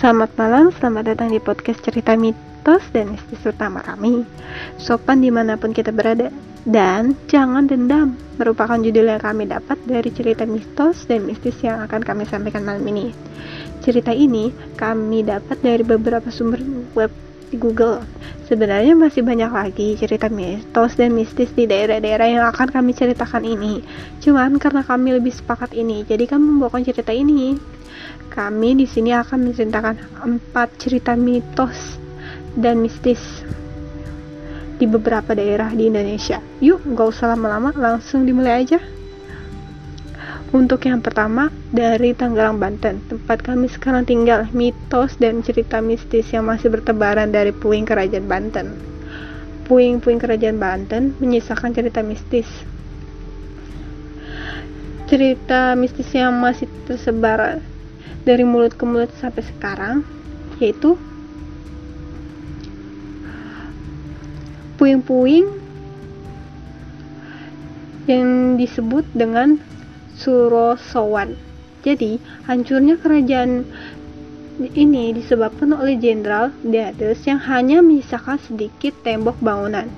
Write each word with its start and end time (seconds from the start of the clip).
Selamat 0.00 0.32
malam, 0.40 0.72
selamat 0.72 1.12
datang 1.12 1.28
di 1.28 1.36
podcast 1.36 1.84
cerita 1.84 2.16
mitos 2.16 2.80
dan 2.88 3.12
mistis 3.12 3.44
utama 3.44 3.84
kami. 3.84 4.24
Sopan 4.80 5.20
di 5.20 5.28
mana 5.28 5.60
pun 5.60 5.76
kita 5.76 5.92
berada. 5.92 6.32
Dan 6.64 7.12
jangan 7.28 7.68
dendam 7.68 8.16
merupakan 8.40 8.80
judul 8.80 9.12
yang 9.12 9.20
kami 9.20 9.44
dapat 9.52 9.76
dari 9.84 10.08
cerita 10.08 10.48
mitos 10.48 11.04
dan 11.04 11.28
mistis 11.28 11.52
yang 11.60 11.84
akan 11.84 12.00
kami 12.00 12.24
sampaikan 12.24 12.64
malam 12.64 12.80
ini. 12.88 13.12
Cerita 13.84 14.08
ini 14.16 14.48
kami 14.80 15.20
dapat 15.20 15.60
dari 15.60 15.84
beberapa 15.84 16.32
sumber 16.32 16.64
web 16.96 17.12
di 17.52 17.60
Google. 17.60 18.00
Sebenarnya 18.48 18.96
masih 18.96 19.20
banyak 19.20 19.52
lagi 19.52 20.00
cerita 20.00 20.32
mitos 20.32 20.96
dan 20.96 21.12
mistis 21.12 21.52
di 21.52 21.68
daerah-daerah 21.68 22.40
yang 22.40 22.44
akan 22.48 22.72
kami 22.72 22.96
ceritakan 22.96 23.44
ini. 23.44 23.84
Cuman 24.24 24.56
karena 24.56 24.80
kami 24.80 25.20
lebih 25.20 25.36
sepakat 25.36 25.76
ini, 25.76 26.08
jadi 26.08 26.24
kami 26.24 26.56
membawakan 26.56 26.88
cerita 26.88 27.12
ini 27.12 27.60
kami 28.30 28.78
di 28.78 28.86
sini 28.86 29.10
akan 29.10 29.50
menceritakan 29.50 29.96
empat 30.22 30.68
cerita 30.78 31.18
mitos 31.18 31.98
dan 32.54 32.78
mistis 32.78 33.20
di 34.80 34.88
beberapa 34.88 35.36
daerah 35.36 35.68
di 35.74 35.92
Indonesia. 35.92 36.40
Yuk, 36.64 36.80
gak 36.96 37.12
usah 37.12 37.36
lama-lama, 37.36 37.74
langsung 37.76 38.24
dimulai 38.24 38.64
aja. 38.64 38.80
Untuk 40.50 40.82
yang 40.82 40.98
pertama, 40.98 41.46
dari 41.70 42.10
Tangerang, 42.10 42.58
Banten, 42.58 42.98
tempat 43.06 43.38
kami 43.38 43.70
sekarang 43.70 44.02
tinggal, 44.02 44.50
mitos 44.50 45.14
dan 45.20 45.46
cerita 45.46 45.78
mistis 45.78 46.26
yang 46.34 46.48
masih 46.48 46.74
bertebaran 46.74 47.30
dari 47.30 47.54
puing 47.54 47.86
kerajaan 47.86 48.26
Banten. 48.26 48.66
Puing-puing 49.70 50.18
kerajaan 50.18 50.58
Banten 50.58 51.14
menyisakan 51.22 51.70
cerita 51.70 52.02
mistis. 52.02 52.50
Cerita 55.06 55.78
mistis 55.78 56.10
yang 56.10 56.34
masih 56.42 56.66
tersebar 56.82 57.62
dari 58.24 58.44
mulut 58.44 58.76
ke 58.76 58.84
mulut 58.84 59.10
sampai 59.18 59.42
sekarang 59.44 60.04
yaitu 60.60 60.96
puing-puing 64.80 65.48
yang 68.08 68.56
disebut 68.56 69.04
dengan 69.12 69.60
Surosowan. 70.16 71.36
Jadi, 71.80 72.20
hancurnya 72.44 73.00
kerajaan 73.00 73.64
ini 74.76 75.16
disebabkan 75.16 75.72
oleh 75.72 75.96
Jenderal 75.96 76.52
Diades 76.60 77.24
yang 77.24 77.40
hanya 77.40 77.80
menyisakan 77.80 78.36
sedikit 78.44 78.92
tembok 79.00 79.40
bangunan 79.40 79.88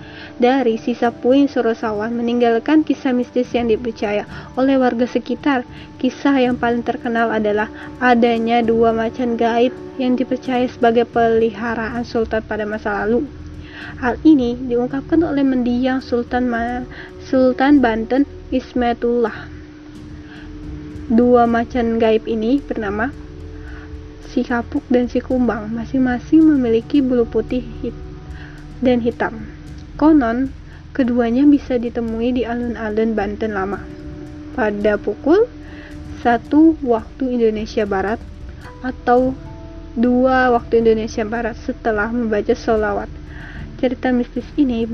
dari 0.40 0.80
sisa 0.80 1.12
puing 1.12 1.50
Sorosawan 1.50 2.16
meninggalkan 2.16 2.84
kisah 2.86 3.12
mistis 3.12 3.52
yang 3.52 3.68
dipercaya 3.68 4.24
oleh 4.56 4.80
warga 4.80 5.04
sekitar. 5.04 5.64
Kisah 6.00 6.40
yang 6.40 6.56
paling 6.56 6.84
terkenal 6.84 7.28
adalah 7.28 7.68
adanya 8.00 8.64
dua 8.64 8.96
macan 8.96 9.36
gaib 9.36 9.74
yang 10.00 10.16
dipercaya 10.16 10.64
sebagai 10.68 11.04
peliharaan 11.04 12.04
sultan 12.06 12.40
pada 12.44 12.64
masa 12.64 13.04
lalu. 13.04 13.28
Hal 13.98 14.18
ini 14.22 14.54
diungkapkan 14.56 15.22
oleh 15.22 15.42
mendiang 15.42 15.98
Sultan 16.02 16.46
Ma 16.46 16.86
Sultan 17.22 17.82
Banten 17.82 18.26
Ismetullah. 18.54 19.50
Dua 21.12 21.44
macan 21.50 21.98
gaib 21.98 22.24
ini 22.30 22.62
bernama 22.62 23.10
si 24.32 24.46
kapuk 24.46 24.80
dan 24.88 25.12
si 25.12 25.20
kumbang 25.20 25.68
masing-masing 25.76 26.40
memiliki 26.40 27.04
bulu 27.04 27.28
putih 27.28 27.60
hit 27.84 27.92
dan 28.80 29.04
hitam. 29.04 29.61
Konon, 29.96 30.52
keduanya 30.96 31.44
bisa 31.44 31.76
ditemui 31.76 32.36
di 32.36 32.42
alun-alun 32.48 33.12
Banten 33.12 33.52
lama. 33.52 33.80
Pada 34.52 35.00
pukul 35.00 35.48
1 36.20 36.48
waktu 36.84 37.24
Indonesia 37.28 37.88
Barat 37.88 38.20
atau 38.84 39.32
2 39.96 40.54
waktu 40.54 40.74
Indonesia 40.80 41.24
Barat 41.24 41.56
setelah 41.60 42.08
membaca 42.08 42.52
solawat. 42.56 43.08
Cerita 43.80 44.14
mistis 44.14 44.46
ini 44.54 44.86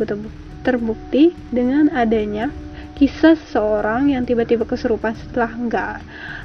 terbukti 0.64 1.36
dengan 1.52 1.92
adanya 1.94 2.50
kisah 2.98 3.38
seseorang 3.38 4.10
yang 4.10 4.26
tiba-tiba 4.26 4.66
kesurupan 4.66 5.14
setelah 5.14 5.54
nggak 5.54 5.96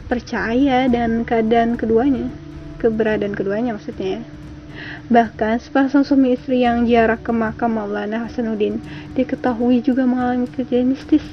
percaya 0.05 0.85
dan 0.85 1.25
keadaan 1.25 1.73
keduanya 1.73 2.29
keberadaan 2.77 3.33
keduanya 3.33 3.73
maksudnya 3.73 4.21
Bahkan 5.11 5.59
sepasang 5.59 6.07
suami 6.07 6.39
istri 6.39 6.63
yang 6.63 6.87
jarak 6.87 7.27
ke 7.27 7.35
makam 7.35 7.75
Maulana 7.75 8.23
Hasanuddin 8.23 8.79
diketahui 9.19 9.83
juga 9.83 10.07
mengalami 10.07 10.47
kejadian 10.47 10.95
mistis. 10.95 11.23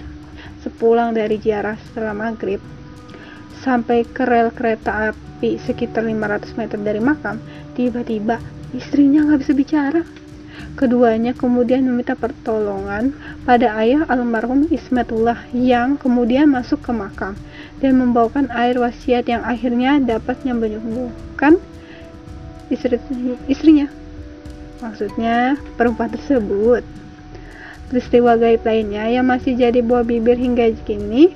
Sepulang 0.66 1.14
dari 1.14 1.38
ziarah 1.38 1.78
setelah 1.78 2.12
maghrib 2.12 2.58
sampai 3.60 4.08
ke 4.08 4.24
rel 4.24 4.50
kereta 4.50 5.12
api 5.12 5.60
sekitar 5.60 6.04
500 6.04 6.56
meter 6.56 6.78
dari 6.80 7.00
makam, 7.00 7.36
tiba-tiba 7.76 8.40
istrinya 8.72 9.24
nggak 9.28 9.40
bisa 9.44 9.52
bicara. 9.52 10.02
Keduanya 10.76 11.32
kemudian 11.36 11.84
meminta 11.84 12.16
pertolongan 12.16 13.12
pada 13.44 13.76
ayah 13.80 14.04
almarhum 14.08 14.68
Ismatullah 14.68 15.48
yang 15.52 15.96
kemudian 15.96 16.48
masuk 16.52 16.84
ke 16.84 16.92
makam 16.92 17.36
dan 17.80 17.96
membawakan 17.96 18.48
air 18.52 18.76
wasiat 18.76 19.28
yang 19.28 19.44
akhirnya 19.44 20.00
dapat 20.00 20.40
menyembuhkan 20.44 21.60
istri, 22.70 22.96
istrinya. 23.50 23.90
Maksudnya 24.80 25.60
perempuan 25.76 26.08
tersebut. 26.08 26.86
Peristiwa 27.90 28.38
gaib 28.38 28.62
lainnya 28.62 29.10
yang 29.10 29.26
masih 29.26 29.58
jadi 29.58 29.82
buah 29.82 30.06
bibir 30.06 30.38
hingga 30.38 30.70
kini 30.86 31.34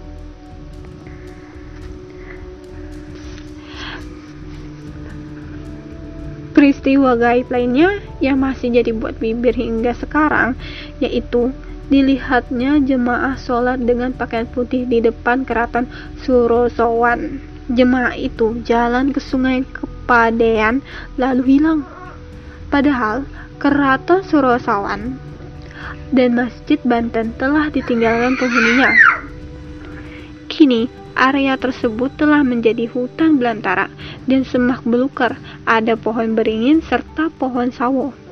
Peristiwa 6.54 7.18
gaib 7.18 7.50
lainnya 7.50 7.98
yang 8.22 8.38
masih 8.38 8.70
jadi 8.70 8.94
buat 8.94 9.18
bibir 9.18 9.58
hingga 9.58 9.90
sekarang 9.98 10.54
yaitu 11.02 11.50
dilihatnya 11.90 12.78
jemaah 12.78 13.34
sholat 13.34 13.82
dengan 13.82 14.14
pakaian 14.14 14.46
putih 14.46 14.86
di 14.86 15.02
depan 15.02 15.42
keraton 15.42 15.90
Surosowan. 16.22 17.42
Jemaah 17.68 18.14
itu 18.14 18.62
jalan 18.62 19.10
ke 19.10 19.18
sungai 19.18 19.66
ke 19.66 19.93
Padean 20.04 20.84
lalu 21.16 21.56
hilang. 21.56 21.84
Padahal 22.68 23.24
keraton 23.56 24.20
Surosawan 24.24 25.16
dan 26.12 26.36
Masjid 26.36 26.78
Banten 26.84 27.34
telah 27.36 27.72
ditinggalkan 27.72 28.38
penghuninya. 28.38 28.90
Kini, 30.50 30.86
area 31.18 31.58
tersebut 31.58 32.14
telah 32.18 32.42
menjadi 32.46 32.86
hutan 32.90 33.38
belantara 33.38 33.90
dan 34.26 34.46
semak 34.46 34.82
belukar, 34.86 35.38
ada 35.66 35.98
pohon 35.98 36.38
beringin 36.38 36.82
serta 36.82 37.30
pohon 37.34 37.70
sawo. 37.74 38.23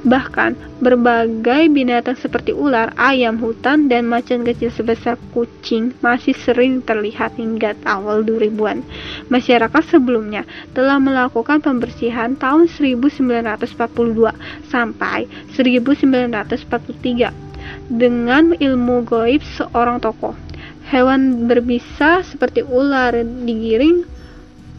Bahkan, 0.00 0.80
berbagai 0.80 1.68
binatang 1.68 2.16
seperti 2.16 2.56
ular, 2.56 2.96
ayam 2.96 3.36
hutan, 3.36 3.92
dan 3.92 4.08
macan 4.08 4.48
kecil 4.48 4.72
sebesar 4.72 5.20
kucing 5.36 5.92
masih 6.00 6.32
sering 6.32 6.80
terlihat 6.80 7.36
hingga 7.36 7.76
awal 7.84 8.24
2000-an. 8.24 8.80
Masyarakat 9.28 9.82
sebelumnya 9.84 10.48
telah 10.72 10.96
melakukan 10.96 11.60
pembersihan 11.60 12.32
tahun 12.32 12.72
1942 12.72 14.72
sampai 14.72 15.28
1943 15.52 17.92
dengan 17.92 18.56
ilmu 18.56 19.04
goib 19.04 19.44
seorang 19.44 20.00
tokoh. 20.00 20.32
Hewan 20.88 21.44
berbisa 21.44 22.24
seperti 22.24 22.64
ular 22.64 23.12
digiring 23.20 24.08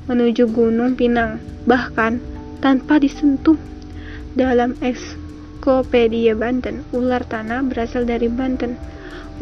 menuju 0.09 0.49
Gunung 0.49 0.97
Pinang, 0.97 1.37
bahkan 1.69 2.17
tanpa 2.59 2.97
disentuh 2.97 3.55
dalam 4.33 4.79
Ensiklopedia 4.79 6.31
Banten, 6.37 6.87
ular 6.95 7.23
tanah 7.27 7.65
berasal 7.67 8.07
dari 8.07 8.31
Banten. 8.31 8.79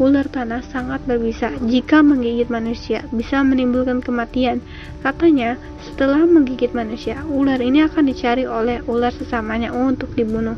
Ular 0.00 0.24
tanah 0.32 0.64
sangat 0.64 1.04
berbisa. 1.04 1.52
Jika 1.60 2.00
menggigit 2.00 2.48
manusia, 2.48 3.04
bisa 3.12 3.44
menimbulkan 3.44 4.00
kematian. 4.00 4.64
Katanya, 5.04 5.60
setelah 5.84 6.24
menggigit 6.24 6.72
manusia, 6.72 7.20
ular 7.28 7.60
ini 7.60 7.84
akan 7.84 8.08
dicari 8.08 8.48
oleh 8.48 8.80
ular 8.88 9.12
sesamanya 9.12 9.76
untuk 9.76 10.16
dibunuh. 10.16 10.56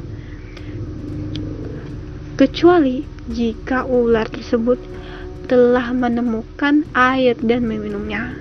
Kecuali 2.39 3.03
jika 3.27 3.83
ular 3.83 4.31
tersebut 4.31 4.79
telah 5.51 5.91
menemukan 5.91 6.87
air 6.95 7.35
dan 7.43 7.67
meminumnya. 7.67 8.39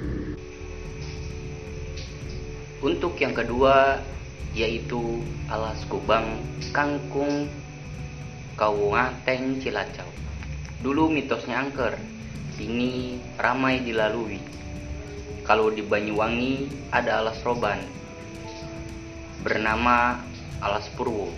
Untuk 2.82 3.18
yang 3.18 3.34
kedua, 3.34 4.02
yaitu 4.52 5.24
alas 5.48 5.80
kubang 5.88 6.44
kangkung 6.76 7.48
Kauwateng 8.60 9.58
Cilacap. 9.64 10.06
Dulu 10.84 11.10
mitosnya 11.10 11.64
angker, 11.66 11.98
kini 12.60 13.18
ramai 13.40 13.82
dilalui. 13.82 14.38
Kalau 15.48 15.74
di 15.74 15.82
Banyuwangi 15.82 16.70
ada 16.94 17.24
alas 17.24 17.42
roban, 17.42 17.82
bernama 19.42 20.22
alas 20.62 20.86
Purwo. 20.94 21.34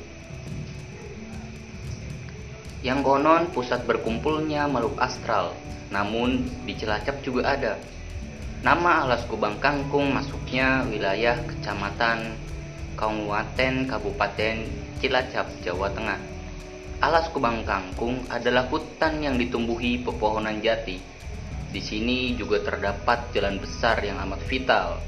Yang 2.84 3.00
konon 3.08 3.48
pusat 3.56 3.88
berkumpulnya 3.88 4.68
makhluk 4.68 5.00
astral, 5.00 5.56
namun 5.96 6.44
di 6.68 6.76
Cilacap 6.76 7.24
juga 7.24 7.56
ada. 7.56 7.80
Nama 8.64 9.08
Alas 9.08 9.24
Kubang 9.28 9.60
Kangkung 9.60 10.12
masuknya 10.12 10.88
wilayah 10.88 11.36
Kecamatan 11.48 12.36
Kabupaten 12.94 13.90
Kabupaten 13.90 14.58
Cilacap, 15.02 15.48
Jawa 15.66 15.90
Tengah. 15.92 16.22
Alas 17.04 17.28
Kubang 17.34 17.68
Kangkung 17.68 18.24
adalah 18.32 18.70
hutan 18.72 19.20
yang 19.20 19.36
ditumbuhi 19.36 20.00
pepohonan 20.00 20.64
jati. 20.64 21.02
Di 21.74 21.82
sini 21.82 22.38
juga 22.38 22.62
terdapat 22.62 23.34
jalan 23.34 23.58
besar 23.58 24.00
yang 24.06 24.22
amat 24.24 24.46
vital, 24.46 25.02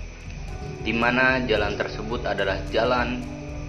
di 0.82 0.92
mana 0.92 1.40
jalan 1.46 1.78
tersebut 1.78 2.26
adalah 2.26 2.58
jalan 2.74 3.22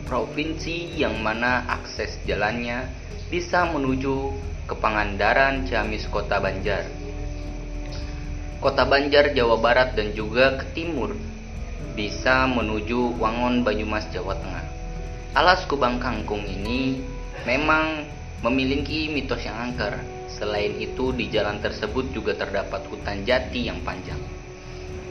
provinsi 0.09 0.97
yang 0.97 1.21
mana 1.21 1.69
akses 1.69 2.19
jalannya 2.25 2.89
bisa 3.29 3.69
menuju 3.69 4.33
ke 4.67 4.75
Pangandaran 4.75 5.69
Ciamis 5.69 6.09
Kota 6.09 6.41
Banjar. 6.41 6.89
Kota 8.59 8.89
Banjar, 8.89 9.37
Jawa 9.37 9.61
Barat 9.61 9.95
dan 9.95 10.17
juga 10.17 10.57
ke 10.59 10.73
timur 10.73 11.15
bisa 11.97 12.45
menuju 12.45 13.17
Wangon 13.17 13.65
Banyumas, 13.65 14.05
Jawa 14.13 14.37
Tengah. 14.37 14.69
Alas 15.33 15.65
Kubang 15.65 15.97
Kangkung 15.97 16.45
ini 16.45 17.01
memang 17.49 18.05
memiliki 18.45 19.09
mitos 19.09 19.41
yang 19.49 19.73
angker. 19.73 19.97
Selain 20.29 20.77
itu, 20.77 21.17
di 21.17 21.33
jalan 21.33 21.57
tersebut 21.65 22.13
juga 22.13 22.37
terdapat 22.37 22.85
hutan 22.93 23.25
jati 23.25 23.73
yang 23.73 23.81
panjang. 23.81 24.21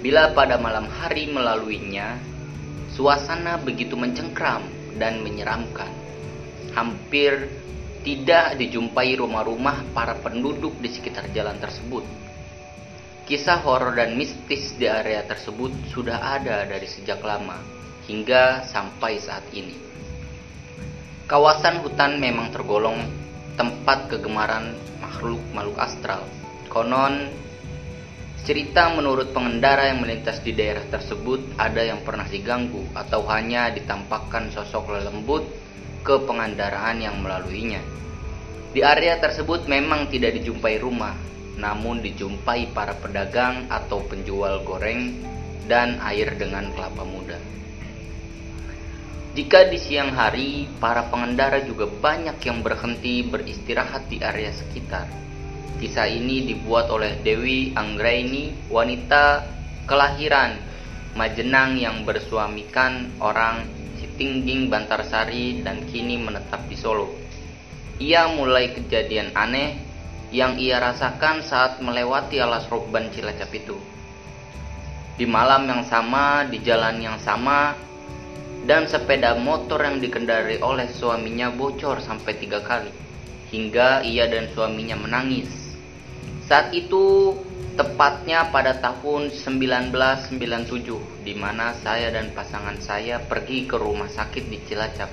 Bila 0.06 0.38
pada 0.38 0.62
malam 0.62 0.86
hari 0.86 1.26
melaluinya, 1.26 2.22
suasana 2.94 3.58
begitu 3.58 3.98
mencengkram 3.98 4.62
dan 5.02 5.26
menyeramkan. 5.26 5.90
Hampir 6.78 7.50
tidak 8.06 8.62
dijumpai 8.62 9.18
rumah-rumah 9.18 9.82
para 9.98 10.14
penduduk 10.22 10.78
di 10.78 10.94
sekitar 10.94 11.34
jalan 11.34 11.58
tersebut 11.58 12.06
Kisah 13.26 13.58
horor 13.66 13.98
dan 13.98 14.14
mistis 14.14 14.78
di 14.78 14.86
area 14.86 15.26
tersebut 15.26 15.74
sudah 15.90 16.38
ada 16.38 16.62
dari 16.62 16.86
sejak 16.86 17.26
lama 17.26 17.58
hingga 18.06 18.62
sampai 18.70 19.18
saat 19.18 19.42
ini. 19.50 19.74
Kawasan 21.26 21.82
hutan 21.82 22.22
memang 22.22 22.54
tergolong 22.54 23.02
tempat 23.58 24.14
kegemaran 24.14 24.78
makhluk-makhluk 25.02 25.74
astral. 25.82 26.22
Konon, 26.70 27.34
cerita 28.46 28.94
menurut 28.94 29.34
pengendara 29.34 29.90
yang 29.90 30.06
melintas 30.06 30.38
di 30.46 30.54
daerah 30.54 30.86
tersebut 30.86 31.58
ada 31.58 31.82
yang 31.82 32.06
pernah 32.06 32.30
diganggu 32.30 32.86
atau 32.94 33.26
hanya 33.26 33.74
ditampakkan 33.74 34.54
sosok 34.54 35.02
lelembut 35.02 35.50
ke 36.06 36.14
pengendaraan 36.30 37.02
yang 37.02 37.18
melaluinya. 37.26 37.82
Di 38.70 38.86
area 38.86 39.18
tersebut 39.18 39.66
memang 39.66 40.14
tidak 40.14 40.38
dijumpai 40.38 40.78
rumah, 40.78 41.18
namun 41.56 42.04
dijumpai 42.04 42.72
para 42.76 42.96
pedagang 43.00 43.68
atau 43.72 44.04
penjual 44.06 44.64
goreng 44.68 45.24
dan 45.66 45.98
air 46.04 46.36
dengan 46.36 46.70
kelapa 46.76 47.04
muda. 47.08 47.40
Jika 49.36 49.68
di 49.68 49.76
siang 49.76 50.16
hari, 50.16 50.64
para 50.80 51.12
pengendara 51.12 51.60
juga 51.60 51.92
banyak 51.92 52.40
yang 52.40 52.64
berhenti 52.64 53.20
beristirahat 53.28 54.08
di 54.08 54.24
area 54.24 54.52
sekitar. 54.56 55.12
Kisah 55.76 56.08
ini 56.08 56.48
dibuat 56.48 56.88
oleh 56.88 57.20
Dewi 57.20 57.76
Anggraini, 57.76 58.72
wanita 58.72 59.44
kelahiran 59.84 60.76
Majenang 61.16 61.80
yang 61.80 62.04
bersuamikan 62.04 63.08
orang 63.24 63.64
Sitingging 63.96 64.68
Bantarsari 64.68 65.64
dan 65.64 65.88
kini 65.88 66.20
menetap 66.20 66.68
di 66.68 66.76
Solo. 66.76 67.08
Ia 68.04 68.28
mulai 68.36 68.76
kejadian 68.76 69.32
aneh 69.32 69.80
yang 70.34 70.58
ia 70.58 70.82
rasakan 70.82 71.46
saat 71.46 71.82
melewati 71.82 72.42
alas 72.42 72.66
roban 72.72 73.12
Cilacap 73.14 73.52
itu. 73.54 73.78
Di 75.16 75.24
malam 75.24 75.70
yang 75.70 75.84
sama, 75.88 76.44
di 76.50 76.60
jalan 76.60 77.00
yang 77.00 77.18
sama, 77.22 77.76
dan 78.66 78.90
sepeda 78.90 79.38
motor 79.38 79.86
yang 79.86 80.02
dikendari 80.02 80.58
oleh 80.60 80.90
suaminya 80.90 81.54
bocor 81.54 82.02
sampai 82.02 82.34
tiga 82.36 82.66
kali, 82.66 82.92
hingga 83.54 84.02
ia 84.04 84.26
dan 84.28 84.50
suaminya 84.52 84.98
menangis. 84.98 85.48
Saat 86.50 86.74
itu, 86.74 87.38
tepatnya 87.78 88.50
pada 88.50 88.76
tahun 88.82 89.32
1997, 89.32 91.24
di 91.24 91.34
mana 91.38 91.78
saya 91.80 92.12
dan 92.12 92.34
pasangan 92.34 92.82
saya 92.82 93.22
pergi 93.22 93.70
ke 93.70 93.78
rumah 93.80 94.10
sakit 94.12 94.50
di 94.50 94.60
Cilacap, 94.68 95.10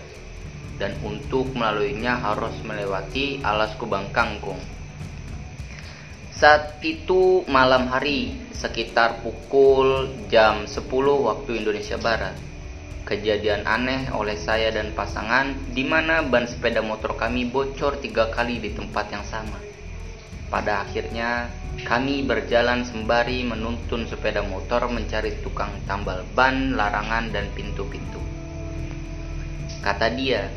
dan 0.83 0.99
untuk 1.07 1.53
melaluinya 1.55 2.19
harus 2.19 2.59
melewati 2.67 3.39
alas 3.45 3.77
kubang 3.79 4.11
kangkung. 4.11 4.59
Saat 6.43 6.83
itu 6.83 7.47
malam 7.47 7.87
hari 7.87 8.35
sekitar 8.51 9.23
pukul 9.23 10.11
jam 10.27 10.67
10 10.67 10.75
waktu 11.23 11.63
Indonesia 11.63 11.95
Barat. 12.03 12.35
Kejadian 13.07 13.63
aneh 13.63 14.11
oleh 14.11 14.35
saya 14.35 14.75
dan 14.75 14.91
pasangan 14.91 15.55
di 15.71 15.87
mana 15.87 16.27
ban 16.27 16.43
sepeda 16.51 16.83
motor 16.83 17.15
kami 17.15 17.47
bocor 17.47 18.03
tiga 18.03 18.35
kali 18.35 18.59
di 18.59 18.75
tempat 18.75 19.15
yang 19.15 19.23
sama. 19.23 19.55
Pada 20.51 20.83
akhirnya 20.83 21.47
kami 21.87 22.27
berjalan 22.27 22.83
sembari 22.91 23.47
menuntun 23.47 24.11
sepeda 24.11 24.43
motor 24.43 24.91
mencari 24.91 25.39
tukang 25.47 25.71
tambal 25.87 26.27
ban, 26.35 26.75
larangan, 26.75 27.31
dan 27.31 27.55
pintu-pintu. 27.55 28.19
Kata 29.79 30.11
dia, 30.11 30.51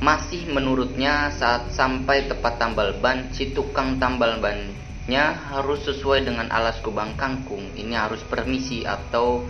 masih 0.00 0.48
menurutnya 0.48 1.28
saat 1.36 1.76
sampai 1.76 2.24
tepat 2.24 2.56
tambal 2.56 2.96
ban, 3.04 3.28
si 3.36 3.52
tukang 3.52 4.00
tambal 4.00 4.40
bannya 4.40 5.36
harus 5.52 5.84
sesuai 5.84 6.24
dengan 6.24 6.48
alas 6.48 6.80
kubang 6.80 7.12
kangkung. 7.20 7.68
Ini 7.76 8.00
harus 8.00 8.24
permisi 8.24 8.88
atau 8.88 9.44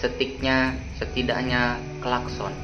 setiknya 0.00 0.80
setidaknya 0.96 1.76
klakson. 2.00 2.56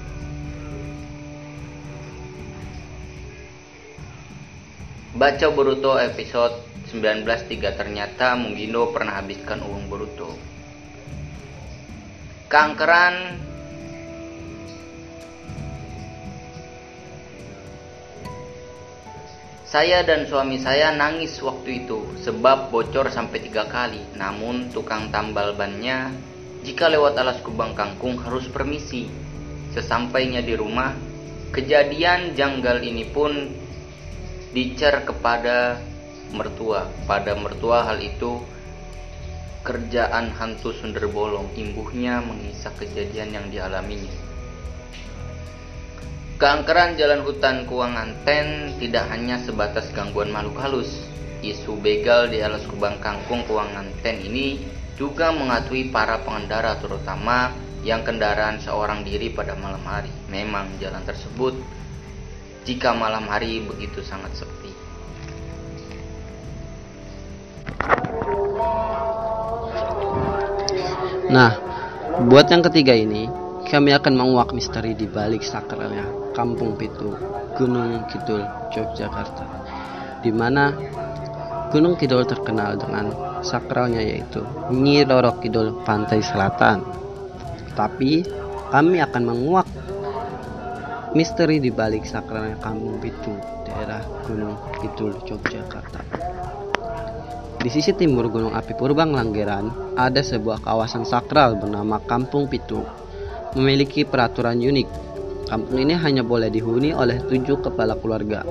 Baca 5.16 5.48
Boruto 5.52 5.96
episode 6.00 6.56
19.3 6.92 7.72
ternyata 7.76 8.36
Munggindo 8.36 8.92
pernah 8.92 9.20
habiskan 9.20 9.60
uang 9.60 9.92
Boruto. 9.92 10.32
Kankeran 12.48 13.45
Saya 19.76 20.00
dan 20.08 20.24
suami 20.24 20.56
saya 20.56 20.88
nangis 20.96 21.36
waktu 21.44 21.84
itu 21.84 22.00
sebab 22.24 22.72
bocor 22.72 23.12
sampai 23.12 23.44
tiga 23.44 23.68
kali. 23.68 24.00
Namun 24.16 24.72
tukang 24.72 25.12
tambal 25.12 25.52
bannya 25.52 26.16
jika 26.64 26.88
lewat 26.88 27.12
alas 27.20 27.44
kubang 27.44 27.76
kangkung 27.76 28.16
harus 28.16 28.48
permisi. 28.48 29.04
Sesampainya 29.76 30.40
di 30.40 30.56
rumah, 30.56 30.96
kejadian 31.52 32.32
janggal 32.32 32.80
ini 32.88 33.04
pun 33.12 33.52
dicer 34.56 35.04
kepada 35.04 35.76
mertua. 36.32 36.88
Pada 37.04 37.36
mertua 37.36 37.84
hal 37.84 38.00
itu 38.00 38.40
kerjaan 39.60 40.32
hantu 40.40 40.72
sundel 40.72 41.12
bolong 41.12 41.52
imbuhnya 41.52 42.24
mengisah 42.24 42.72
kejadian 42.80 43.28
yang 43.28 43.46
dialaminya. 43.52 44.25
Keangkeran 46.36 47.00
jalan 47.00 47.24
hutan 47.24 47.64
Kuangan 47.64 48.12
Ten 48.28 48.76
tidak 48.76 49.08
hanya 49.08 49.40
sebatas 49.40 49.88
gangguan 49.96 50.28
makhluk 50.28 50.60
halus. 50.60 50.92
Isu 51.40 51.80
begal 51.80 52.28
di 52.28 52.44
alas 52.44 52.60
kubang 52.68 53.00
kangkung 53.00 53.48
Kuangan 53.48 53.88
Ten 54.04 54.20
ini 54.20 54.60
juga 55.00 55.32
mengatui 55.32 55.88
para 55.88 56.20
pengendara 56.20 56.76
terutama 56.76 57.56
yang 57.88 58.04
kendaraan 58.04 58.60
seorang 58.60 59.00
diri 59.00 59.32
pada 59.32 59.56
malam 59.56 59.80
hari. 59.88 60.12
Memang 60.28 60.76
jalan 60.76 61.00
tersebut 61.08 61.56
jika 62.68 62.92
malam 62.92 63.24
hari 63.32 63.64
begitu 63.64 64.04
sangat 64.04 64.36
sepi. 64.36 64.76
Nah, 71.32 71.56
buat 72.28 72.44
yang 72.52 72.60
ketiga 72.60 72.92
ini, 72.92 73.45
kami 73.66 73.90
akan 73.90 74.14
menguak 74.14 74.54
misteri 74.54 74.94
di 74.94 75.10
balik 75.10 75.42
sakralnya 75.42 76.06
Kampung 76.38 76.78
Pitu, 76.78 77.10
Gunung 77.58 78.06
Kidul, 78.06 78.46
Yogyakarta, 78.70 79.42
di 80.22 80.30
mana 80.30 80.70
Gunung 81.74 81.98
Kidul 81.98 82.22
terkenal 82.30 82.78
dengan 82.78 83.10
sakralnya 83.42 83.98
yaitu 83.98 84.46
Nyi 84.70 85.02
Roro 85.02 85.42
Kidul 85.42 85.82
Pantai 85.82 86.22
Selatan. 86.22 86.86
Tapi 87.74 88.22
kami 88.70 89.02
akan 89.02 89.22
menguak 89.26 89.66
misteri 91.18 91.58
di 91.58 91.74
balik 91.74 92.06
sakralnya 92.06 92.62
Kampung 92.62 93.02
Pitu, 93.02 93.34
daerah 93.66 93.98
Gunung 94.30 94.54
Kidul, 94.78 95.18
Yogyakarta. 95.26 96.06
Di 97.58 97.68
sisi 97.74 97.90
timur 97.98 98.30
Gunung 98.30 98.54
Api 98.54 98.78
Purbang 98.78 99.10
Langgeran 99.10 99.98
ada 99.98 100.22
sebuah 100.22 100.62
kawasan 100.62 101.02
sakral 101.02 101.58
bernama 101.58 101.98
Kampung 101.98 102.46
Pitu 102.46 103.05
memiliki 103.56 104.04
peraturan 104.04 104.60
unik. 104.60 104.88
Kampung 105.48 105.78
ini 105.80 105.96
hanya 105.96 106.20
boleh 106.20 106.52
dihuni 106.52 106.92
oleh 106.92 107.16
tujuh 107.24 107.64
kepala 107.64 107.96
keluarga, 107.96 108.44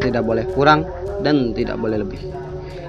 tidak 0.00 0.24
boleh 0.24 0.48
kurang 0.56 0.88
dan 1.20 1.52
tidak 1.52 1.76
boleh 1.76 2.00
lebih. 2.00 2.22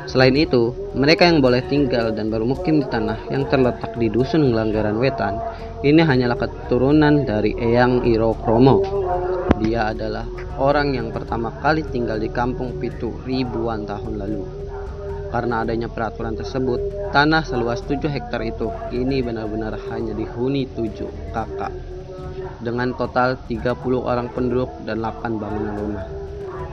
Selain 0.07 0.31
itu, 0.39 0.71
mereka 0.95 1.27
yang 1.27 1.43
boleh 1.43 1.59
tinggal 1.67 2.15
dan 2.15 2.31
bermukim 2.31 2.79
di 2.79 2.88
tanah 2.88 3.27
yang 3.27 3.43
terletak 3.51 3.91
di 4.00 4.07
dusun 4.07 4.55
Ngelanggaran 4.55 4.95
Wetan 4.95 5.36
ini 5.83 6.00
hanyalah 6.00 6.39
keturunan 6.39 7.27
dari 7.27 7.51
Eyang 7.59 8.07
Iro 8.07 8.31
Kromo. 8.39 8.79
Dia 9.59 9.91
adalah 9.91 10.24
orang 10.57 10.95
yang 10.95 11.12
pertama 11.12 11.51
kali 11.59 11.83
tinggal 11.91 12.24
di 12.24 12.31
kampung 12.31 12.79
Pitu 12.79 13.19
ribuan 13.27 13.83
tahun 13.83 14.15
lalu. 14.15 14.57
Karena 15.27 15.67
adanya 15.67 15.91
peraturan 15.91 16.36
tersebut, 16.39 17.12
tanah 17.12 17.43
seluas 17.43 17.84
7 17.84 18.07
hektar 18.07 18.41
itu 18.43 18.72
kini 18.88 19.19
benar-benar 19.19 19.75
hanya 19.91 20.15
dihuni 20.15 20.67
7 20.72 21.34
kakak 21.36 21.74
dengan 22.63 22.96
total 22.96 23.38
30 23.46 23.75
orang 24.01 24.27
penduduk 24.31 24.72
dan 24.88 25.03
8 25.03 25.38
bangunan 25.38 25.75
rumah. 25.77 26.07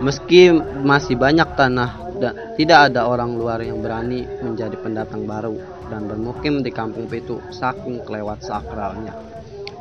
Meski 0.03 0.51
masih 0.83 1.15
banyak 1.15 1.55
tanah 1.55 1.91
dan 2.19 2.35
tidak 2.59 2.91
ada 2.91 3.07
orang 3.07 3.35
luar 3.39 3.63
yang 3.63 3.79
berani 3.83 4.27
menjadi 4.43 4.75
pendatang 4.79 5.27
baru 5.27 5.55
dan 5.91 6.07
bermukim 6.11 6.63
di 6.63 6.71
kampung 6.75 7.07
Pitu 7.07 7.39
saking 7.55 8.03
kelewat 8.03 8.43
sakralnya. 8.43 9.15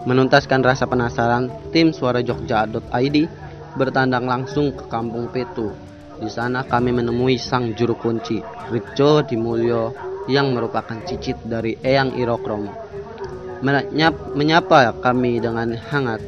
Menuntaskan 0.04 0.62
rasa 0.62 0.86
penasaran, 0.86 1.50
tim 1.72 1.96
suara 1.96 2.20
Jogja.id 2.20 3.18
bertandang 3.74 4.28
langsung 4.28 4.76
ke 4.76 4.86
kampung 4.92 5.32
Pitu. 5.32 5.72
Di 6.24 6.32
sana 6.32 6.64
kami 6.64 6.96
menemui 6.96 7.36
sang 7.36 7.76
juru 7.76 8.00
kunci, 8.00 8.40
Rico 8.72 9.20
Dimulyo 9.28 9.92
yang 10.32 10.56
merupakan 10.56 10.96
cicit 11.04 11.36
dari 11.44 11.76
Eyang 11.84 12.16
Irokromo. 12.16 12.72
Menyapa 14.32 14.96
kami 15.04 15.44
dengan 15.44 15.76
hangat 15.76 16.24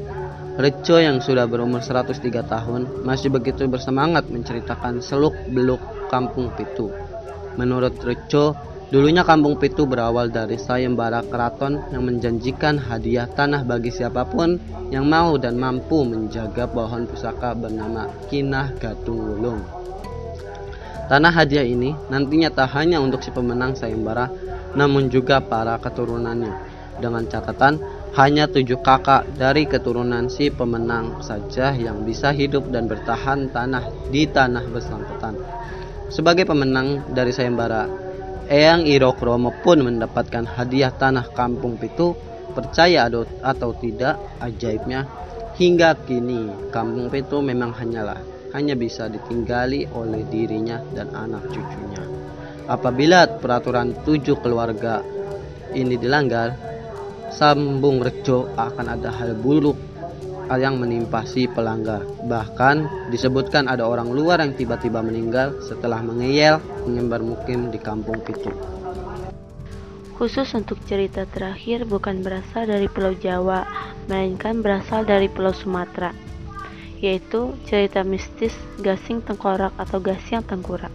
Reco 0.55 0.95
yang 1.03 1.19
sudah 1.19 1.51
berumur 1.51 1.83
103 1.83 2.15
tahun 2.47 3.03
masih 3.03 3.27
begitu 3.27 3.67
bersemangat 3.67 4.31
menceritakan 4.31 5.03
seluk-beluk 5.03 6.07
kampung 6.07 6.47
Pitu. 6.55 6.95
Menurut 7.59 7.99
Reco, 7.99 8.55
dulunya 8.87 9.27
kampung 9.27 9.59
Pitu 9.59 9.83
berawal 9.83 10.31
dari 10.31 10.55
sayembara 10.55 11.27
keraton 11.27 11.91
yang 11.91 12.07
menjanjikan 12.07 12.79
hadiah 12.79 13.27
tanah 13.27 13.67
bagi 13.67 13.91
siapa 13.91 14.23
pun 14.23 14.55
yang 14.95 15.03
mau 15.11 15.35
dan 15.35 15.59
mampu 15.59 16.07
menjaga 16.07 16.71
pohon 16.71 17.03
pusaka 17.03 17.51
bernama 17.51 18.07
Kinah 18.31 18.79
Gadung 18.79 19.35
Wulung. 19.35 19.84
Tanah 21.05 21.29
hadiah 21.29 21.61
ini 21.61 21.93
nantinya 22.09 22.49
tak 22.49 22.73
hanya 22.73 22.97
untuk 22.97 23.21
si 23.21 23.29
pemenang 23.29 23.77
sayembara, 23.77 24.25
namun 24.73 25.13
juga 25.13 25.37
para 25.37 25.77
keturunannya. 25.77 26.73
Dengan 26.97 27.29
catatan 27.29 27.77
hanya 28.17 28.49
tujuh 28.49 28.81
kakak 28.81 29.37
dari 29.37 29.69
keturunan 29.69 30.31
si 30.33 30.49
pemenang 30.49 31.21
saja 31.21 31.77
yang 31.77 32.01
bisa 32.07 32.33
hidup 32.33 32.73
dan 32.73 32.89
bertahan 32.89 33.53
tanah 33.53 34.09
di 34.09 34.25
tanah 34.25 34.65
bersangkutan. 34.65 35.37
Sebagai 36.09 36.49
pemenang 36.49 37.13
dari 37.13 37.29
sayembara, 37.29 37.85
Eyang 38.49 38.89
Irokromo 38.89 39.53
pun 39.61 39.85
mendapatkan 39.85 40.45
hadiah 40.57 40.93
tanah 40.93 41.29
kampung 41.37 41.77
Pitu. 41.77 42.17
Percaya 42.55 43.11
atau 43.43 43.75
tidak, 43.75 44.15
ajaibnya 44.39 45.03
hingga 45.59 45.93
kini 46.07 46.71
kampung 46.71 47.11
Pitu 47.11 47.43
memang 47.43 47.75
hanyalah 47.75 48.34
hanya 48.55 48.79
bisa 48.79 49.11
ditinggali 49.11 49.91
oleh 49.91 50.23
dirinya 50.31 50.79
dan 50.95 51.11
anak 51.11 51.51
cucunya. 51.51 51.99
Apabila 52.71 53.27
peraturan 53.43 53.91
tujuh 54.07 54.39
keluarga 54.39 55.03
ini 55.75 55.99
dilanggar, 55.99 56.55
sambung 57.35 57.99
rejo 57.99 58.47
akan 58.55 58.95
ada 58.95 59.11
hal 59.11 59.35
buruk 59.35 59.75
yang 60.55 60.79
menimpa 60.79 61.27
si 61.27 61.51
pelanggar. 61.51 62.05
Bahkan 62.25 63.09
disebutkan 63.11 63.67
ada 63.67 63.83
orang 63.83 64.07
luar 64.13 64.39
yang 64.39 64.55
tiba-tiba 64.55 65.03
meninggal 65.03 65.59
setelah 65.59 65.99
mengeyel 65.99 66.63
mengembar 66.87 67.19
mukim 67.19 67.73
di 67.73 67.77
kampung 67.81 68.23
Pitu. 68.23 68.53
Khusus 70.15 70.47
untuk 70.55 70.79
cerita 70.87 71.27
terakhir 71.27 71.83
bukan 71.83 72.23
berasal 72.23 72.71
dari 72.71 72.87
Pulau 72.87 73.11
Jawa, 73.19 73.67
melainkan 74.07 74.63
berasal 74.63 75.03
dari 75.03 75.27
Pulau 75.27 75.51
Sumatera, 75.51 76.15
yaitu 77.03 77.55
cerita 77.67 78.03
mistis 78.03 78.55
gasing 78.79 79.19
tengkorak 79.23 79.71
atau 79.75 79.99
gasiang 79.99 80.43
tengkurak. 80.43 80.91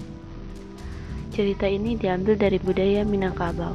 Cerita 1.30 1.68
ini 1.70 1.94
diambil 1.94 2.34
dari 2.36 2.58
budaya 2.58 3.06
Minangkabau. 3.06 3.72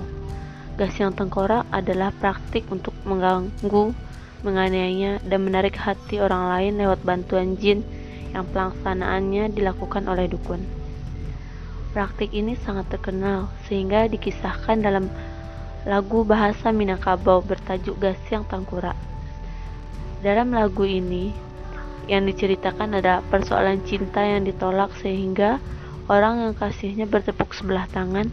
Gas 0.75 0.91
yang 0.99 1.15
tengkorak 1.15 1.63
adalah 1.71 2.11
praktik 2.11 2.67
untuk 2.67 2.91
mengganggu, 3.07 3.95
menganiaya, 4.43 5.23
dan 5.23 5.39
menarik 5.47 5.79
hati 5.79 6.19
orang 6.19 6.51
lain 6.51 6.73
lewat 6.83 6.99
bantuan 7.07 7.55
jin 7.55 7.79
yang 8.35 8.43
pelaksanaannya 8.51 9.55
dilakukan 9.55 10.03
oleh 10.11 10.27
dukun. 10.27 10.59
Praktik 11.95 12.35
ini 12.35 12.59
sangat 12.59 12.91
terkenal 12.91 13.47
sehingga 13.71 14.11
dikisahkan 14.11 14.83
dalam 14.83 15.07
lagu 15.87 16.27
bahasa 16.27 16.75
Minangkabau 16.75 17.39
bertajuk 17.39 17.95
Gas 17.95 18.19
yang 18.27 18.43
Tengkorak. 18.43 18.99
Dalam 20.19 20.51
lagu 20.51 20.83
ini 20.83 21.31
yang 22.05 22.29
diceritakan 22.29 23.01
ada 23.01 23.25
persoalan 23.33 23.81
cinta 23.85 24.21
yang 24.21 24.45
ditolak 24.45 24.93
sehingga 25.01 25.57
orang 26.05 26.49
yang 26.49 26.53
kasihnya 26.53 27.09
bertepuk 27.09 27.53
sebelah 27.57 27.89
tangan 27.89 28.29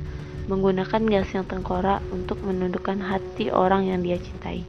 menggunakan 0.51 1.03
gas 1.07 1.31
yang 1.33 1.47
tengkorak 1.47 2.03
untuk 2.11 2.43
menundukkan 2.43 2.99
hati 2.99 3.49
orang 3.49 3.89
yang 3.89 4.03
dia 4.03 4.19
cintai. 4.19 4.67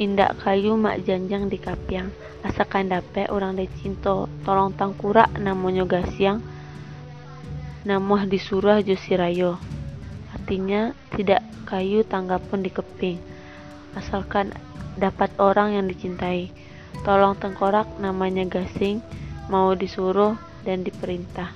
Indak 0.00 0.40
kayu 0.40 0.74
mak 0.80 1.04
janjang 1.04 1.52
di 1.52 1.60
kapiang, 1.60 2.08
asakan 2.46 2.88
dape 2.88 3.28
orang 3.28 3.60
de 3.60 3.68
cinto 3.78 4.26
tolong 4.42 4.72
tangkurak 4.72 5.28
namanya 5.36 5.84
gasiang, 5.84 6.40
namuh 7.84 8.24
disuruh 8.24 8.80
josirayo. 8.80 9.60
Artinya 10.32 10.96
tidak 11.12 11.44
kayu 11.68 12.08
tangga 12.08 12.40
pun 12.40 12.64
dikeping, 12.64 13.20
asalkan 13.92 14.56
dapat 14.96 15.32
orang 15.40 15.76
yang 15.76 15.86
dicintai. 15.88 16.52
Tolong 17.02 17.34
tengkorak 17.40 17.88
namanya 17.98 18.44
gasing, 18.44 19.00
mau 19.48 19.72
disuruh 19.72 20.36
dan 20.62 20.84
diperintah. 20.86 21.50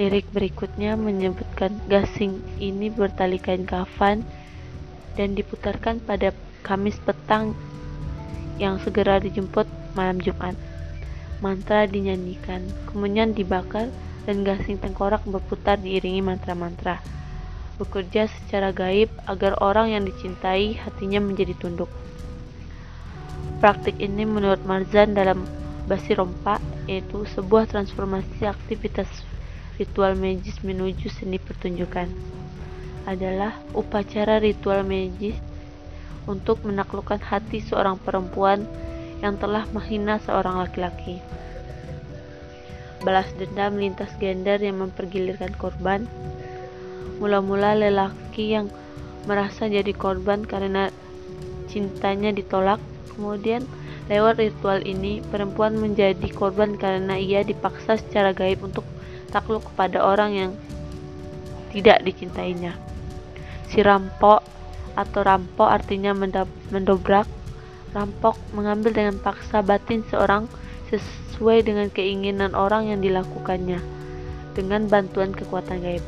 Lirik 0.00 0.24
berikutnya 0.32 0.96
menyebutkan 0.96 1.76
gasing 1.90 2.40
ini 2.56 2.88
bertali 2.88 3.36
kain 3.36 3.68
kafan 3.68 4.24
dan 5.20 5.36
diputarkan 5.36 6.00
pada 6.00 6.32
Kamis 6.62 6.96
petang 7.02 7.58
yang 8.56 8.78
segera 8.78 9.18
dijemput 9.18 9.66
malam 9.98 10.22
Jumat. 10.22 10.54
Mantra 11.42 11.90
dinyanyikan, 11.90 12.62
kemudian 12.86 13.34
dibakar 13.34 13.90
dan 14.24 14.46
gasing 14.46 14.78
tengkorak 14.78 15.26
berputar 15.26 15.74
diiringi 15.82 16.22
mantra-mantra. 16.22 17.02
Bekerja 17.82 18.30
secara 18.30 18.70
gaib 18.70 19.10
agar 19.26 19.58
orang 19.58 19.90
yang 19.90 20.06
dicintai 20.06 20.78
hatinya 20.78 21.18
menjadi 21.18 21.58
tunduk. 21.58 21.90
Praktik 23.58 23.98
ini 23.98 24.22
menurut 24.22 24.62
Marzan 24.62 25.18
dalam 25.18 25.42
Basirompa 25.90 26.62
yaitu 26.86 27.26
sebuah 27.34 27.66
transformasi 27.66 28.46
aktivitas 28.46 29.10
ritual 29.82 30.14
magis 30.14 30.62
menuju 30.62 31.10
seni 31.10 31.42
pertunjukan 31.42 32.06
adalah 33.02 33.58
upacara 33.74 34.38
ritual 34.38 34.86
magis 34.86 35.34
untuk 36.30 36.62
menaklukkan 36.62 37.18
hati 37.18 37.58
seorang 37.58 37.98
perempuan 37.98 38.62
yang 39.22 39.34
telah 39.42 39.66
menghina 39.74 40.22
seorang 40.22 40.62
laki-laki. 40.62 41.18
Balas 43.02 43.26
dendam 43.34 43.74
lintas 43.74 44.14
gender 44.22 44.62
yang 44.62 44.78
mempergilirkan 44.78 45.50
korban. 45.58 46.06
Mula-mula 47.22 47.78
lelaki 47.78 48.54
yang 48.56 48.66
merasa 49.26 49.70
jadi 49.70 49.90
korban 49.94 50.42
karena 50.42 50.90
cintanya 51.70 52.34
ditolak, 52.34 52.82
kemudian 53.14 53.62
lewat 54.10 54.42
ritual 54.42 54.82
ini 54.82 55.22
perempuan 55.30 55.78
menjadi 55.78 56.26
korban 56.34 56.74
karena 56.74 57.14
ia 57.14 57.46
dipaksa 57.46 57.96
secara 57.96 58.34
gaib 58.34 58.60
untuk 58.66 58.82
takluk 59.30 59.62
kepada 59.72 60.02
orang 60.02 60.30
yang 60.34 60.52
tidak 61.72 62.04
dicintainya. 62.04 62.76
Si 63.72 63.80
rampok 63.80 64.44
atau 64.98 65.20
rampok 65.24 65.68
artinya 65.70 66.12
mendobrak. 66.68 67.24
Rampok 67.92 68.40
mengambil 68.56 68.96
dengan 68.96 69.20
paksa 69.20 69.60
batin 69.60 70.00
seorang 70.08 70.48
sesuai 70.88 71.64
dengan 71.64 71.92
keinginan 71.92 72.56
orang 72.56 72.88
yang 72.88 73.04
dilakukannya 73.04 73.80
dengan 74.56 74.88
bantuan 74.88 75.32
kekuatan 75.32 75.80
gaib. 75.80 76.04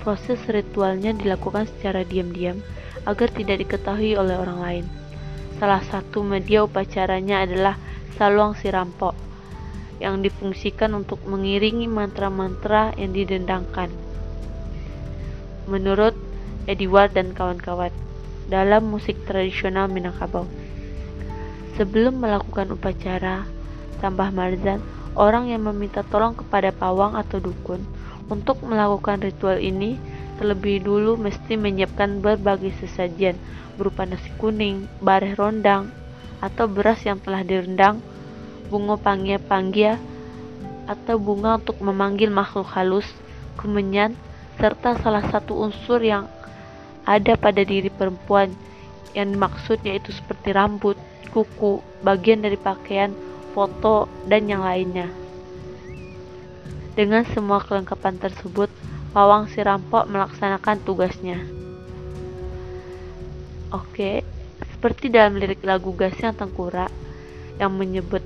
Proses 0.00 0.40
ritualnya 0.48 1.12
dilakukan 1.12 1.68
secara 1.68 2.08
diam-diam 2.08 2.64
agar 3.04 3.28
tidak 3.36 3.60
diketahui 3.60 4.16
oleh 4.16 4.32
orang 4.32 4.58
lain. 4.64 4.84
Salah 5.60 5.84
satu 5.84 6.24
media 6.24 6.64
upacaranya 6.64 7.44
adalah 7.44 7.76
saluang 8.16 8.56
si 8.56 8.72
rampok 8.72 9.12
yang 10.00 10.24
difungsikan 10.24 10.96
untuk 10.96 11.20
mengiringi 11.28 11.84
mantra-mantra 11.84 12.96
yang 12.96 13.12
didendangkan. 13.12 13.92
Menurut 15.68 16.16
Edward 16.64 17.12
dan 17.12 17.36
kawan-kawan 17.36 17.92
dalam 18.48 18.88
musik 18.88 19.20
tradisional 19.28 19.92
Minangkabau. 19.92 20.48
Sebelum 21.76 22.24
melakukan 22.24 22.72
upacara, 22.72 23.44
tambah 24.00 24.32
Marzan, 24.32 24.80
orang 25.12 25.52
yang 25.52 25.68
meminta 25.68 26.00
tolong 26.08 26.32
kepada 26.32 26.72
pawang 26.72 27.20
atau 27.20 27.36
dukun 27.36 27.99
untuk 28.30 28.62
melakukan 28.62 29.20
ritual 29.20 29.58
ini 29.58 29.98
terlebih 30.40 30.80
dulu 30.80 31.20
mesti 31.20 31.58
menyiapkan 31.58 32.24
berbagai 32.24 32.72
sesajian 32.80 33.36
berupa 33.76 34.08
nasi 34.08 34.32
kuning, 34.40 34.88
bareh 35.04 35.36
rondang, 35.36 35.92
atau 36.40 36.64
beras 36.64 37.04
yang 37.04 37.20
telah 37.20 37.44
direndang, 37.44 38.00
bunga 38.72 38.96
panggia-panggia, 38.96 40.00
atau 40.88 41.16
bunga 41.20 41.60
untuk 41.60 41.76
memanggil 41.84 42.32
makhluk 42.32 42.68
halus, 42.72 43.08
kemenyan, 43.60 44.16
serta 44.56 44.96
salah 45.00 45.24
satu 45.28 45.56
unsur 45.60 46.00
yang 46.00 46.28
ada 47.04 47.36
pada 47.36 47.64
diri 47.64 47.88
perempuan 47.88 48.52
yang 49.16 49.32
dimaksud 49.32 49.80
yaitu 49.84 50.12
seperti 50.12 50.52
rambut, 50.52 50.96
kuku, 51.32 51.80
bagian 52.04 52.44
dari 52.44 52.60
pakaian, 52.60 53.12
foto, 53.56 54.06
dan 54.28 54.46
yang 54.46 54.62
lainnya. 54.62 55.19
Dengan 57.00 57.24
semua 57.32 57.64
kelengkapan 57.64 58.20
tersebut, 58.20 58.68
pawang 59.16 59.48
si 59.48 59.64
rampok 59.64 60.04
melaksanakan 60.04 60.84
tugasnya. 60.84 61.40
Oke, 63.72 64.20
seperti 64.76 65.08
dalam 65.08 65.40
lirik 65.40 65.64
lagu 65.64 65.96
Gasnya 65.96 66.36
Tengkura 66.36 66.92
yang 67.56 67.72
menyebut 67.72 68.20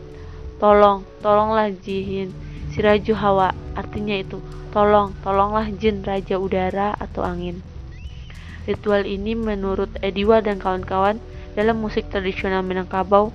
Tolong, 0.59 1.07
tolonglah 1.23 1.71
jihin 1.71 2.35
si 2.75 2.83
raju 2.83 3.15
hawa 3.15 3.49
Artinya 3.79 4.19
itu, 4.19 4.43
tolong, 4.75 5.15
tolonglah 5.23 5.71
jin 5.79 6.03
raja 6.03 6.35
udara 6.35 6.99
atau 6.99 7.23
angin 7.23 7.63
Ritual 8.67 9.07
ini 9.07 9.39
menurut 9.39 9.95
Ediwa 10.03 10.43
dan 10.43 10.59
kawan-kawan 10.59 11.23
dalam 11.55 11.79
musik 11.79 12.11
tradisional 12.11 12.67
Minangkabau 12.67 13.31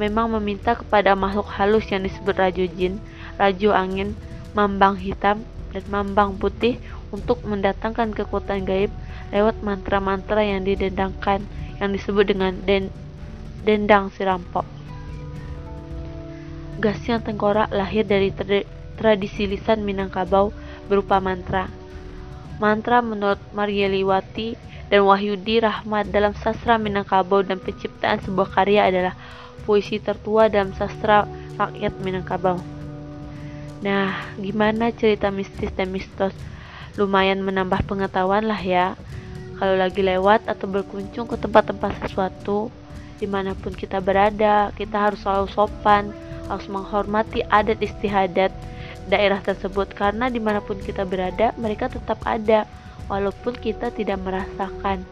memang 0.00 0.32
meminta 0.40 0.72
kepada 0.72 1.12
makhluk 1.12 1.52
halus 1.52 1.84
yang 1.92 2.00
disebut 2.00 2.32
Rajo 2.32 2.64
Jin, 2.72 2.96
Rajo 3.36 3.76
Angin, 3.76 4.16
Mambang 4.52 4.98
Hitam, 4.98 5.46
dan 5.70 5.84
Mambang 5.86 6.36
Putih 6.36 6.82
untuk 7.14 7.42
mendatangkan 7.46 8.14
kekuatan 8.14 8.66
gaib 8.66 8.90
lewat 9.30 9.62
mantra-mantra 9.62 10.42
yang 10.42 10.66
didendangkan 10.66 11.42
yang 11.78 11.90
disebut 11.94 12.34
dengan 12.34 12.58
den 12.66 12.90
dendang 13.62 14.10
sirampok. 14.14 14.66
Gasnya 16.80 17.20
tengkorak 17.20 17.70
lahir 17.70 18.08
dari 18.08 18.32
tradisi 18.96 19.44
lisan 19.44 19.84
Minangkabau 19.84 20.48
berupa 20.88 21.20
mantra. 21.20 21.68
Mantra 22.56 23.04
menurut 23.04 23.40
Marieliwati 23.52 24.56
dan 24.88 25.04
Wahyudi 25.04 25.60
Rahmat 25.60 26.08
dalam 26.08 26.32
sastra 26.34 26.80
Minangkabau 26.80 27.44
dan 27.44 27.60
penciptaan 27.60 28.20
sebuah 28.24 28.48
karya 28.48 28.88
adalah 28.88 29.14
puisi 29.68 30.00
tertua 30.00 30.48
dalam 30.48 30.72
sastra 30.72 31.28
rakyat 31.60 32.00
Minangkabau. 32.00 32.79
Nah, 33.80 34.12
gimana 34.36 34.92
cerita 34.92 35.32
mistis 35.32 35.72
dan 35.72 35.88
mistos? 35.88 36.36
Lumayan 37.00 37.40
menambah 37.40 37.88
pengetahuan 37.88 38.44
lah 38.44 38.60
ya. 38.60 38.92
Kalau 39.56 39.76
lagi 39.76 40.04
lewat 40.04 40.44
atau 40.48 40.68
berkunjung 40.68 41.28
ke 41.28 41.36
tempat-tempat 41.40 42.04
sesuatu, 42.04 42.68
di 43.20 43.24
mana 43.28 43.56
pun 43.56 43.72
kita 43.72 44.00
berada, 44.00 44.72
kita 44.76 44.96
harus 44.96 45.20
selalu 45.24 45.48
sopan, 45.52 46.12
harus 46.48 46.68
menghormati 46.68 47.44
adat 47.48 47.80
istiadat 47.80 48.52
daerah 49.08 49.40
tersebut 49.40 49.92
karena 49.96 50.28
di 50.28 50.40
mana 50.40 50.60
pun 50.60 50.76
kita 50.76 51.04
berada, 51.08 51.52
mereka 51.56 51.88
tetap 51.88 52.20
ada, 52.24 52.64
walaupun 53.08 53.56
kita 53.56 53.92
tidak 53.92 54.20
merasakan 54.20 55.04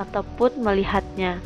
ataupun 0.00 0.60
melihatnya. 0.60 1.40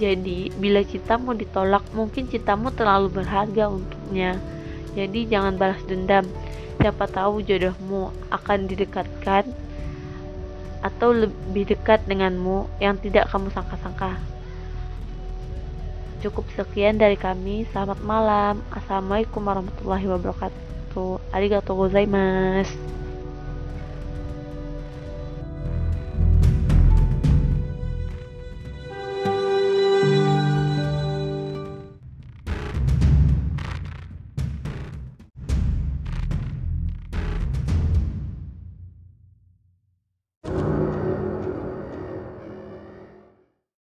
Jadi, 0.00 0.48
bila 0.56 0.80
cintamu 0.84 1.36
ditolak, 1.36 1.84
mungkin 1.92 2.28
cintamu 2.28 2.72
terlalu 2.72 3.12
berharga 3.12 3.68
untuknya. 3.68 4.40
Jadi 4.92 5.28
jangan 5.28 5.56
balas 5.56 5.80
dendam. 5.88 6.24
Siapa 6.80 7.08
tahu 7.08 7.44
jodohmu 7.46 8.10
akan 8.32 8.58
didekatkan 8.68 9.46
atau 10.82 11.14
lebih 11.14 11.70
dekat 11.70 12.02
denganmu 12.10 12.66
yang 12.82 12.98
tidak 12.98 13.30
kamu 13.30 13.48
sangka-sangka. 13.54 14.18
Cukup 16.22 16.46
sekian 16.54 16.98
dari 16.98 17.18
kami. 17.18 17.66
Selamat 17.70 17.98
malam. 18.02 18.62
Assalamualaikum 18.70 19.42
warahmatullahi 19.42 20.06
wabarakatuh. 20.06 21.34
Arigatou 21.34 21.74
gozaimasu. 21.74 22.91